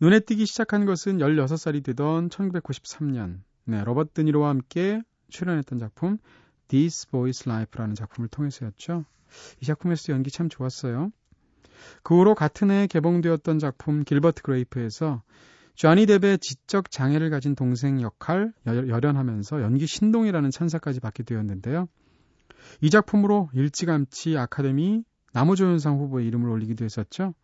[0.00, 6.18] 눈에 띄기 시작한 것은 16살이 되던 1993년 네, 로버트 드니로와 함께 출연했던 작품
[6.66, 9.04] This Boy's Life라는 작품을 통해서였죠.
[9.60, 11.12] 이 작품에서 연기 참 좋았어요.
[12.02, 15.22] 그 후로 같은 해에 개봉되었던 작품 길버트 그레이프에서
[15.76, 21.88] 쟈니 뎁의 지적 장애를 가진 동생 역할 열연하면서 연기 신동이라는 찬사까지 받게 되었는데요.
[22.80, 27.34] 이 작품으로 일찌감치 아카데미 나무조연상 후보에 이름을 올리기도 했었죠.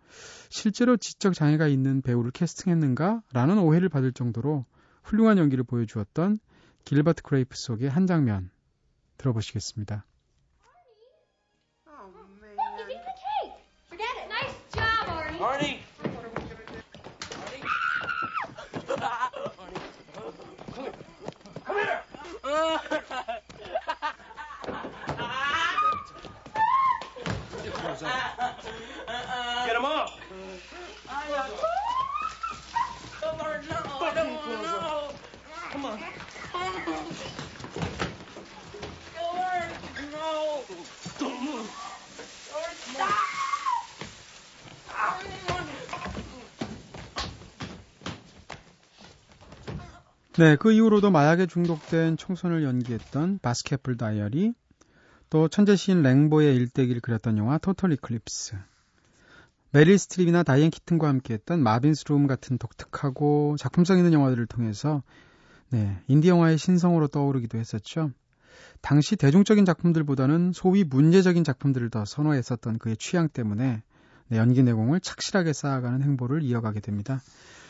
[0.51, 3.23] 실제로 지적 장애가 있는 배우를 캐스팅했는가?
[3.33, 4.67] 라는 오해를 받을 정도로
[5.07, 6.39] 훌륭한 연기를 보여주었던
[6.85, 8.51] 길버트 크레이프 속의 한 장면
[9.19, 10.05] 들어보시겠습니다.
[15.39, 15.87] Arnie!
[50.39, 54.53] 네, 그 이후로도 마약에 중독된 청소년을 연기했던 Basketball Diary,
[55.29, 58.57] 또 천재 시인 랭보의 일대기를 그렸던 영화 Total Eclipse,
[59.73, 65.03] 메릴 스트립이나 다이앤 키튼과 함께했던 Marvin's Room 같은 독특하고 작품성 있는 영화들을 통해서
[65.71, 68.11] 네, 인디 영화의 신성으로 떠오르기도 했었죠.
[68.81, 73.83] 당시 대중적인 작품들보다는 소위 문제적인 작품들을 더 선호했었던 그의 취향 때문에
[74.29, 77.21] 네, 연기 내공을 착실하게 쌓아가는 행보를 이어가게 됩니다.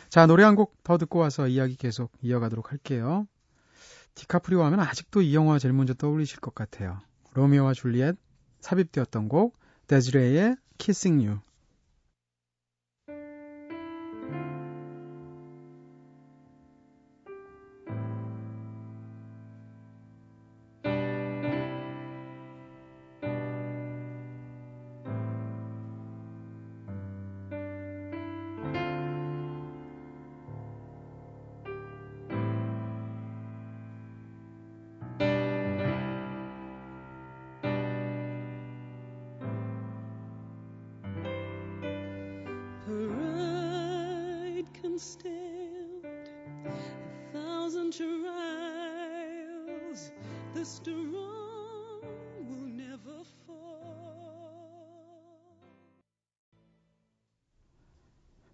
[0.09, 3.26] 자, 노래 한 곡 더 듣고 와서 이야기 계속 이어가도록 할게요.
[4.14, 7.00] 디카프리오 하면 아직도 이 영화 제일 먼저 떠올리실 것 같아요.
[7.35, 8.16] 로미오와 줄리엣
[8.61, 11.40] 삽입되었던 곡 데즈레이의 Kissing You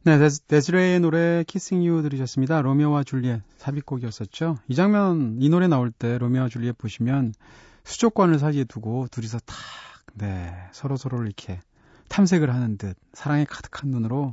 [0.05, 2.61] 네, 데즈, 레이의 노래 키싱 유 들으셨습니다.
[2.61, 4.59] 로미오와 줄리엣 삽입곡이었었죠.
[4.67, 7.35] 이 장면 이 노래 나올 때 로미오와 줄리엣 보시면
[7.85, 9.57] 수족관을 사이에 두고 둘이서 탁
[10.15, 11.61] 네, 서로 서로를 이렇게
[12.09, 14.33] 탐색을 하는 듯 사랑에 가득한 눈으로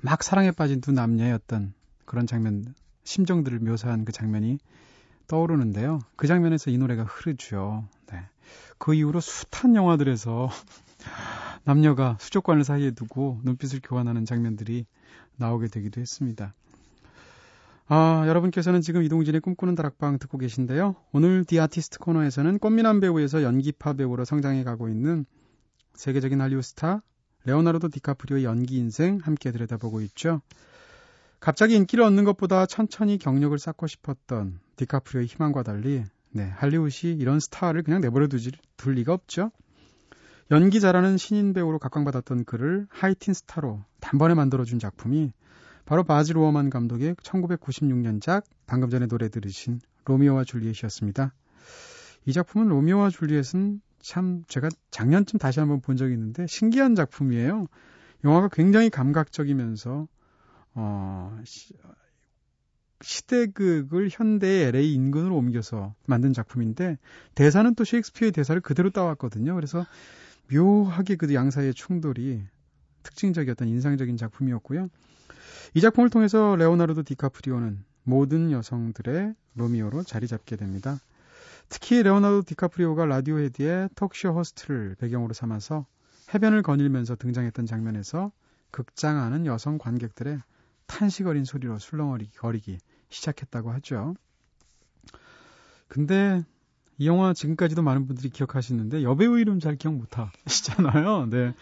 [0.00, 4.58] 막 사랑에 빠진 두 남녀였던 그런 장면 심정들을 묘사한 그 장면이
[5.28, 6.00] 떠오르는데요.
[6.16, 7.84] 그 장면에서 이 노래가 흐르죠.
[8.10, 8.24] 네.
[8.78, 10.48] 그 이후로 숱한 영화들에서
[11.64, 14.86] 남녀가 수족관을 사이에 두고 눈빛을 교환하는 장면들이
[15.36, 16.54] 나오게 되기도 했습니다.
[17.90, 20.96] 아, 여러분께서는 지금 이동진의 꿈꾸는 다락방 듣고 계신데요.
[21.12, 25.24] 오늘 The Artist 코너에서는 꽃미남 배우에서 연기파 배우로 성장해 가고 있는
[25.94, 27.02] 세계적인 할리우드 스타
[27.44, 30.42] 레오나르도 디카프리오의 연기 인생 함께 들여다보고 있죠.
[31.40, 37.82] 갑자기 인기를 얻는 것보다 천천히 경력을 쌓고 싶었던 디카프리오의 희망과 달리 네, 할리우드가 이런 스타를
[37.82, 39.50] 그냥 내버려 두질, 둘 리가 없죠.
[40.50, 45.32] 연기 잘하는 신인 배우로 각광받았던 그를 하이틴 스타로 단번에 만들어준 작품이
[45.84, 51.34] 바로 바즈 루어만 감독의 1996년작 방금 전에 노래 들으신 로미오와 줄리엣이었습니다.
[52.26, 57.66] 이 작품은 로미오와 줄리엣은 참 제가 작년쯤 다시 한번 본 적이 있는데 신기한 작품이에요.
[58.24, 60.08] 영화가 굉장히 감각적이면서
[60.80, 61.36] 어,
[63.00, 66.98] 시대극을 현대 LA 인근으로 옮겨서 만든 작품인데
[67.34, 69.56] 대사는 또 셰익스피어의 대사를 그대로 따왔거든요.
[69.56, 69.84] 그래서
[70.52, 72.44] 묘하게 그 양자의 충돌이
[73.02, 74.88] 특징적이었던 인상적인 작품이었고요.
[75.74, 81.00] 이 작품을 통해서 레오나르도 디카프리오는 모든 여성들의 로미오로 자리 잡게 됩니다.
[81.68, 85.86] 특히 레오나르도 디카프리오가 라디오헤드의 Talk Show Host를 배경으로 삼아서
[86.32, 88.30] 해변을 거닐면서 등장했던 장면에서
[88.70, 90.38] 극장하는 여성 관객들의
[90.88, 92.78] 탄식 어린 소리로 술렁거리기
[93.10, 94.14] 시작했다고 하죠.
[95.86, 96.44] 근데
[96.98, 101.26] 이 영화 지금까지도 많은 분들이 기억하시는데 여배우 이름 잘 기억 못 하시잖아요.
[101.30, 101.54] 네.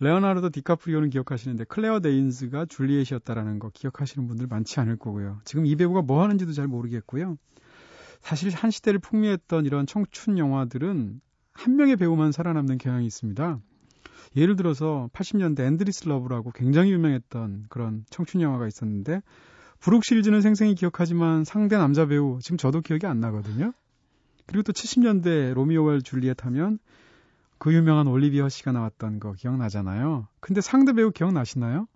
[0.00, 5.40] 레오나르도 디카프리오는 기억하시는데 클레어 데인즈가 줄리엣이었다라는 거 기억하시는 분들 많지 않을 거고요.
[5.44, 7.38] 지금 이 배우가 뭐 하는지도 잘 모르겠고요.
[8.20, 11.20] 사실 한 시대를 풍미했던 이런 청춘 영화들은
[11.52, 13.60] 한 명의 배우만 살아남는 경향이 있습니다.
[14.36, 19.22] 예를 들어서 80년대 Endless Love라고 굉장히 유명했던 그런 청춘 영화가 있었는데
[19.80, 23.72] 브룩 실즈는 생생히 기억하지만 상대 남자 배우 지금 저도 기억이 안 나거든요.
[24.46, 26.78] 그리고 또 70년대 로미오와 줄리엣 하면
[27.58, 30.26] 그 유명한 올리비아 핫세가 나왔던 거 기억나잖아요.
[30.40, 31.86] 근데 상대 배우 기억나시나요?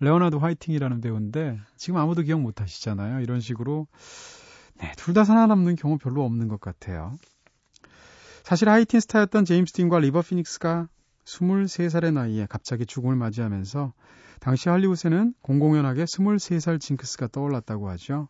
[0.00, 3.20] 레오나드 화이팅이라는 배우인데 지금 아무도 기억 못 하시잖아요.
[3.20, 3.86] 이런 식으로
[4.80, 7.14] 네, 둘 다 살아남는 경우 별로 없는 것 같아요.
[8.42, 10.88] 사실 하이틴 스타였던 제임스 딘과 리버 피닉스가
[11.24, 13.92] 23살의 나이에 갑자기 죽음을 맞이하면서
[14.40, 18.28] 당시 할리우드에는 공공연하게 23살 징크스가 떠올랐다고 하죠.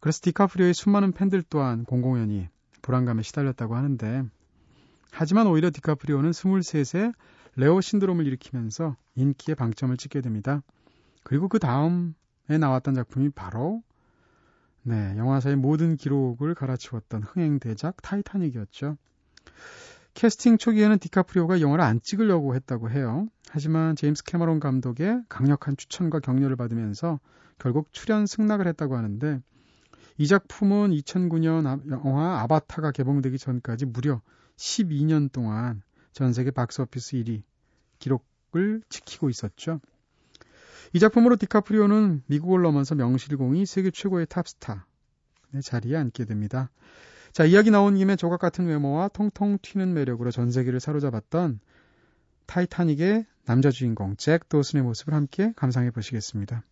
[0.00, 2.48] 그래서 디카프리오의 수많은 팬들 또한 공공연히
[2.82, 4.24] 불안감에 시달렸다고 하는데
[5.10, 7.12] 하지만 오히려 디카프리오는 23세
[7.56, 10.62] 레오 신드롬을 일으키면서 인기의 방점을 찍게 됩니다.
[11.24, 12.12] 그리고 그 다음에
[12.46, 13.82] 나왔던 작품이 바로
[14.82, 18.96] 네, 영화사의 모든 기록을 갈아치웠던 흥행 대작 타이타닉이었죠.
[20.18, 23.28] 캐스팅 초기에는 디카프리오가 영화를 안 찍으려고 했다고 해요.
[23.50, 27.20] 하지만 제임스 캐머런 감독의 강력한 추천과 격려를 받으면서
[27.56, 29.40] 결국 출연 승낙을 했다고 하는데
[30.16, 34.20] 이 작품은 2009년 영화 아바타가 개봉되기 전까지 무려
[34.56, 37.42] 12년 동안 전 세계 박스오피스 1위
[38.00, 39.80] 기록을 지키고 있었죠.
[40.94, 44.84] 이 작품으로 디카프리오는 미국을 넘어서 명실공히 세계 최고의 탑스타
[45.62, 46.70] 자리에 앉게 됩니다.
[47.32, 51.60] 자, 이야기 나온 김에 조각 같은 외모와 통통 튀는 매력으로 전 세계를 사로잡았던
[52.46, 56.64] 타이타닉의 남자 주인공 잭 도슨의 모습을 함께 감상해 보시겠습니다.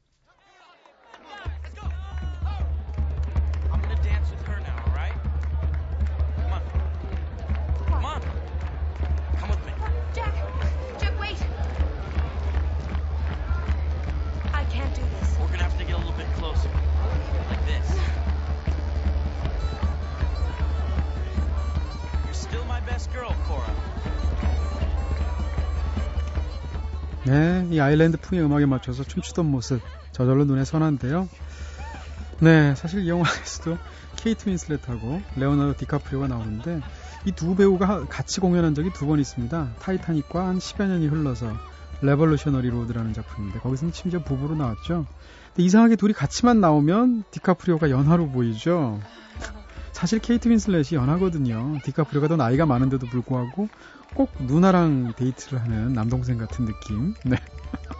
[27.27, 29.81] 네, 이 아일랜드 풍의 음악에 맞춰서 춤추던 모습
[30.13, 31.29] 저절로 눈에 선한데요.
[32.41, 33.79] 네, 사실 이 영화에서도
[34.17, 36.81] 케이트 윈슬렛하고 레오나르도 디카프리오가 나오는데
[37.27, 39.75] 이 두 배우가 같이 공연한 적이 두 번 있습니다.
[39.81, 41.53] 타이타닉과 한 10여 년이 흘러서
[42.03, 45.07] Revolutionary Road라는 작품인데 거기서는 심지어 부부로 나왔죠.
[45.49, 49.01] 근데 이상하게 둘이 같이만 나오면 디카프리오가 연하로 보이죠.
[49.97, 51.79] 사실 케이트 윈슬렛이 연하거든요.
[51.83, 53.71] 디카프리오가 더 나이가 많은데도 불구하고
[54.13, 57.15] 꼭 누나랑 데이트를 하는 남동생 같은 느낌.
[57.25, 57.37] 네.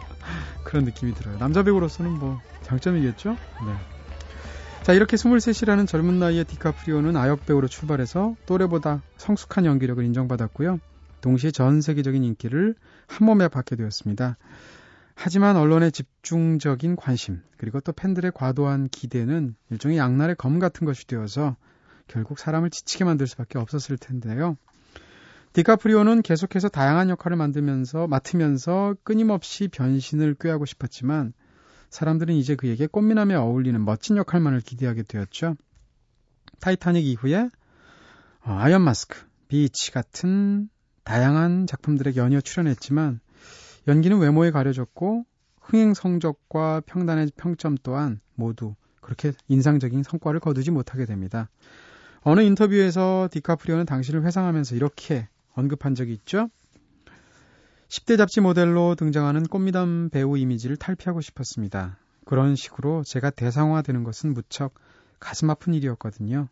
[0.63, 1.39] 그런 느낌이 들어요.
[1.39, 3.31] 남자 배우로서는 뭐 장점이겠죠?
[3.31, 3.73] 네.
[4.83, 10.79] 자, 이렇게 23이라는 젊은 나이에 디카프리오는 아역 배우로 출발해서 또래보다 성숙한 연기력을 인정받았고요.
[11.21, 12.75] 동시에 전 세계적인 인기를
[13.07, 14.37] 한 몸에 받게 되었습니다.
[15.15, 21.55] 하지만 언론의 집중적인 관심, 그리고 또 팬들의 과도한 기대는 일종의 양날의 검 같은 것이 되어서
[22.07, 24.57] 결국 사람을 지치게 만들 수밖에 없었을 텐데요.
[25.53, 31.33] 디카프리오는 계속해서 다양한 역할을 만들면서 맡으면서 끊임없이 변신을 꾀하고 싶었지만
[31.89, 35.55] 사람들은 이제 그에게 꽃미남에 어울리는 멋진 역할만을 기대하게 되었죠.
[36.59, 37.49] 타이타닉 이후에
[38.41, 40.69] 어, Iron Mask, Beach 같은
[41.03, 43.19] 다양한 작품들에 연이어 출연했지만
[43.87, 45.25] 연기는 외모에 가려졌고
[45.61, 51.49] 흥행 성적과 평단의 평점 또한 모두 그렇게 인상적인 성과를 거두지 못하게 됩니다.
[52.29, 56.49] 어느 인터뷰에서 디카프리오는 당신을 회상하면서 이렇게 언급한 적이 있죠.
[57.87, 61.97] 10대 잡지 모델로 등장하는 꽃미남 배우 이미지를 탈피하고 싶었습니다.
[62.25, 64.73] 그런 식으로 제가 대상화되는 것은 무척
[65.21, 66.49] 가슴 아픈 일이었거든요.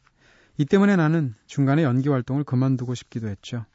[0.57, 3.65] 이 때문에 나는 중간에 연기 활동을 그만두고 싶기도 했죠.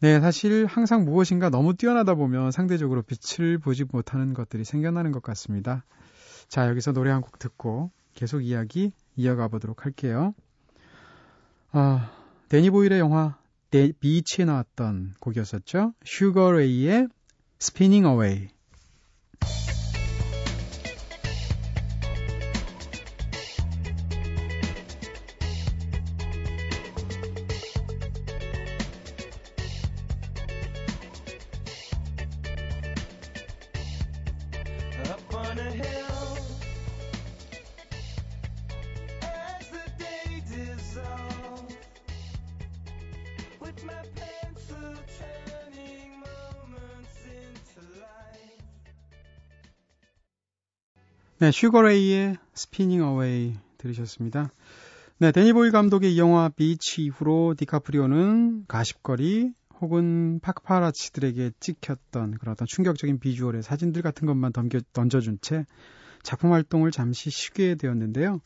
[0.00, 5.84] 네, 사실 항상 무엇인가 너무 뛰어나다 보면 상대적으로 빛을 보지 못하는 것들이 생겨나는 것 같습니다.
[6.48, 10.34] 자, 여기서 노래 한 곡 듣고 계속 이야기 이어가 보도록 할게요.
[11.78, 12.10] 아,
[12.48, 13.36] 데니 보일의 영화
[13.70, 15.92] 데, 비치에 나왔던 곡이었었죠.
[16.06, 17.08] 슈거레이의
[17.60, 18.48] Spinning Away.
[51.46, 54.50] 네, 슈거레이의 Spinning Away 들으셨습니다.
[55.18, 62.66] 네, 대니 보일 감독의 이 영화 Beach 이후로 디카프리오는 가십거리 혹은 파파라치들에게 찍혔던 그런 어떤
[62.66, 65.66] 충격적인 비주얼의 사진들 같은 것만 던겨, 던져준 채
[66.24, 68.40] 작품 활동을 잠시 쉬게 되었는데요.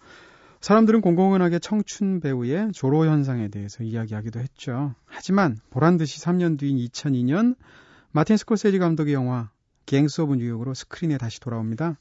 [0.60, 4.94] 사람들은 공공연하게 청춘 배우의 조로 현상에 대해서 이야기하기도 했죠.
[5.06, 7.56] 하지만 보란 듯이 3년 뒤인 2002년
[8.12, 9.48] 마틴 스코세지 감독의 영화
[9.86, 11.96] Gangs of New York으로 스크린에 다시 돌아옵니다.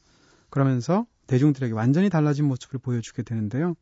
[0.49, 3.75] 그러면서 대중들에게 완전히 달라진 모습을 보여주게 되는데요.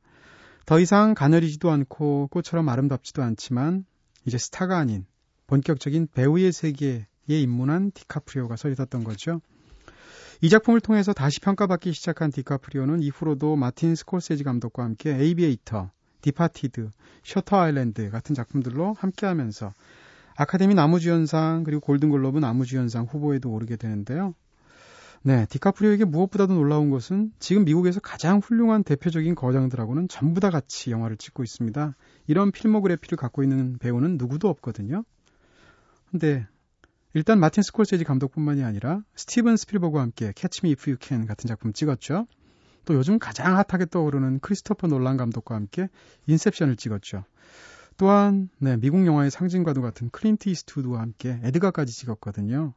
[0.65, 3.85] 더 이상 가녀리지도 않고 꽃처럼 아름답지도 않지만
[4.25, 5.05] 이제 스타가 아닌
[5.47, 9.41] 본격적인 배우의 세계에 입문한 디카프리오가 서 있었던 거죠.
[10.41, 15.89] 이 작품을 통해서 다시 평가받기 시작한 디카프리오는 이후로도 마틴 스콜세지 감독과 함께 Aviator,
[16.21, 16.91] Departed,
[17.23, 19.73] Shutter Island 같은 작품들로 함께하면서
[20.35, 24.35] 아카데미 남우주연상 그리고 골든글로브 남우주연상 후보에도 오르게 되는데요.
[25.23, 31.17] 네, 디카프리오에게 무엇보다도 놀라운 것은 지금 미국에서 가장 훌륭한 대표적인 거장들하고는 전부 다 같이 영화를
[31.17, 31.95] 찍고 있습니다.
[32.27, 35.03] 이런 필모그래피를 갖고 있는 배우는 누구도 없거든요.
[36.09, 36.47] 근데
[37.13, 41.73] 일단 마틴 스콜세지 감독뿐만이 아니라 스티븐 스필버그와 함께 Catch Me If You Can 같은 작품
[41.73, 42.27] 찍었죠.
[42.85, 45.89] 또 요즘 가장 핫하게 떠오르는 크리스토퍼 놀란 감독과 함께
[46.27, 47.25] Inception을 찍었죠.
[47.97, 52.73] 또한 네, 미국 영화의 상징과도 같은 클린트 이스트우드와 함께 에드가까지 찍었거든요.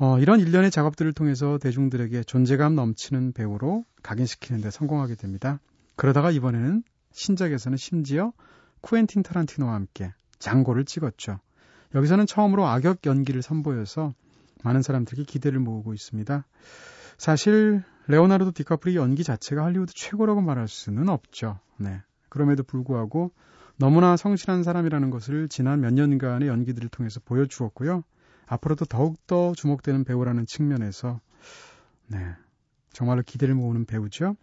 [0.00, 5.58] 어, 이런 일련의 작업들을 통해서 대중들에게 존재감 넘치는 배우로 각인시키는 데 성공하게 됩니다.
[5.96, 8.32] 그러다가 이번에는 신작에서는 심지어
[8.80, 11.40] 쿠엔틴 타란티노와 함께 장고를 찍었죠.
[11.96, 14.14] 여기서는 처음으로 악역 연기를 선보여서
[14.62, 16.46] 많은 사람들에게 기대를 모으고 있습니다.
[17.16, 21.58] 사실 레오나르도 디카프리오 연기 자체가 할리우드 최고라고 말할 수는 없죠.
[21.76, 22.00] 네.
[22.28, 23.32] 그럼에도 불구하고
[23.78, 28.04] 너무나 성실한 사람이라는 것을 지난 몇 년간의 연기들을 통해서 보여주었고요.
[28.48, 31.20] 앞으로도 더욱더 주목되는 배우라는 측면에서
[32.06, 32.18] 네.
[32.92, 34.36] 정말로 기대를 모으는 배우죠.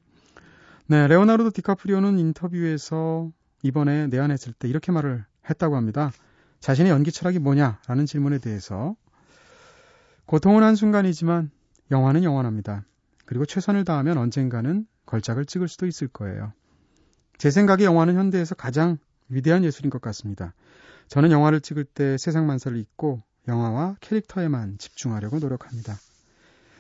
[0.88, 3.32] 네, 레오나르도 디카프리오는 인터뷰에서
[3.64, 6.12] 이번에 내한했을 때 이렇게 말을 했다고 합니다.
[6.60, 8.96] 자신의 연기 철학이 뭐냐라는 질문에 대해서
[10.26, 11.52] 고통은 한순간이지만
[11.92, 12.86] 영화는 영원합니다.
[13.26, 16.54] 그리고 최선을 다하면 언젠가는 걸작을 찍을 수도 있을 거예요.
[17.38, 18.98] 제 생각에 영화는 현대에서 가장
[19.28, 20.54] 위대한 예술인 것 같습니다.
[21.08, 25.98] 저는 영화를 찍을 때 세상 만사를 잊고 영화와 캐릭터에만 집중하려고 노력합니다.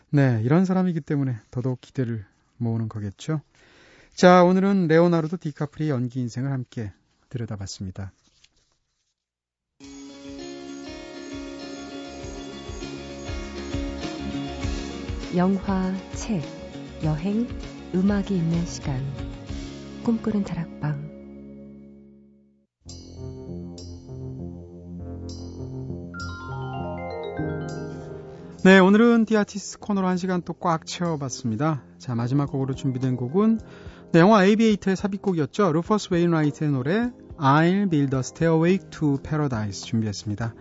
[0.09, 2.25] 네, 이런 사람이기 때문에 더더욱 기대를
[2.57, 3.41] 모으는 거겠죠.
[4.13, 6.91] 자, 오늘은 레오나르도 디카프리의 연기 인생을 함께
[7.29, 8.11] 들여다봤습니다.
[15.35, 16.41] 영화, 책,
[17.03, 17.45] 여행,
[17.93, 19.03] 음악이 있는 시간.
[20.05, 21.14] 꿈꾸는 다락방.
[28.65, 31.83] 네, 오늘은 The Artist 코너로 한 시간 또 꽉 채워봤습니다.
[31.99, 33.59] 자, 마지막 곡으로 준비된 곡은
[34.11, 35.71] 네, 영화 Aviator의 삽입곡이었죠.
[35.71, 40.55] 루퍼스 웨인라이트의 노래 I'll Build a Stairway to Paradise 준비했습니다.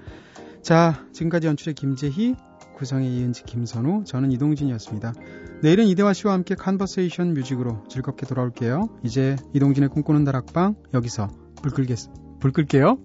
[0.61, 2.35] 자, 지금까지 연출의 김재희,
[2.77, 5.15] 구성의 이은지, 김선우, 저는 이동진이었습니다.
[5.63, 8.91] 내일은 이대화 씨와 함께 컨버세이션 뮤직으로 즐겁게 돌아올게요.
[9.03, 11.29] 이제 이동진의 꿈꾸는 다락방 여기서
[11.63, 12.01] 불 끌겠,
[12.39, 12.99] 불 끌게요.